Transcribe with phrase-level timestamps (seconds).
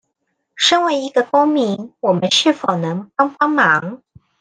[0.55, 4.01] 身為一個公民我們是否能幫幫忙